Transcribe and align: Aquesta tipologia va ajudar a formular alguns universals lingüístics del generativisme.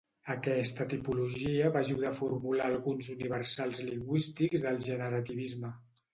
Aquesta 0.33 0.85
tipologia 0.93 1.69
va 1.75 1.83
ajudar 1.87 2.09
a 2.13 2.15
formular 2.21 2.65
alguns 2.71 3.11
universals 3.17 3.83
lingüístics 3.91 4.67
del 4.67 4.83
generativisme. 4.89 5.75